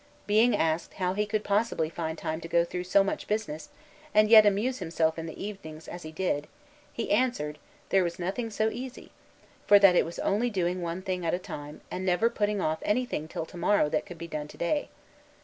Being 0.25 0.55
asked 0.55 0.95
how 0.95 1.13
he 1.13 1.27
could 1.27 1.43
possibly 1.43 1.87
find 1.87 2.17
time 2.17 2.41
to 2.41 2.47
go 2.47 2.65
through 2.65 2.85
so 2.85 3.03
much 3.03 3.27
business, 3.27 3.69
and 4.15 4.31
yet 4.31 4.47
amuse 4.47 4.79
himself 4.79 5.19
in 5.19 5.27
the 5.27 5.39
evenings 5.45 5.87
as 5.87 6.01
he 6.01 6.11
did, 6.11 6.47
he 6.91 7.11
answered, 7.11 7.59
there 7.89 8.03
was 8.03 8.17
nothing 8.17 8.49
so 8.49 8.71
easy; 8.71 9.11
for 9.67 9.77
that 9.77 9.95
it 9.95 10.03
was 10.03 10.17
only 10.17 10.49
doing 10.49 10.81
one 10.81 11.03
thing 11.03 11.23
at 11.23 11.35
a 11.35 11.37
time, 11.37 11.81
and 11.91 12.03
never 12.03 12.31
putting 12.31 12.59
off 12.59 12.79
anything 12.81 13.27
till 13.27 13.45
to 13.45 13.57
morrow 13.57 13.89
that 13.89 14.07
could 14.07 14.17
be 14.17 14.27
done 14.27 14.47
to 14.47 14.57
day. 14.57 14.89